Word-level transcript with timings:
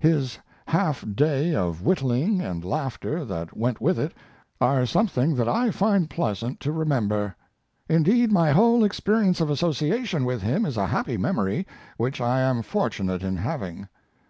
His 0.00 0.38
half 0.68 1.04
day 1.14 1.54
of 1.54 1.82
whittling 1.82 2.40
and 2.40 2.64
laughter 2.64 3.26
that 3.26 3.54
went 3.54 3.78
with 3.78 3.98
it 3.98 4.14
are 4.58 4.86
something 4.86 5.34
that 5.34 5.50
I 5.50 5.70
find 5.70 6.08
pleasant 6.08 6.60
to 6.60 6.72
remember. 6.72 7.36
Indeed, 7.90 8.32
my 8.32 8.52
whole 8.52 8.84
experience 8.84 9.42
of 9.42 9.50
association 9.50 10.24
with 10.24 10.40
him 10.40 10.64
is 10.64 10.78
a 10.78 10.86
happy 10.86 11.18
memory, 11.18 11.66
which 11.98 12.22
I 12.22 12.40
am 12.40 12.62
fortunate 12.62 13.22
in 13.22 13.36
having.... 13.36 13.86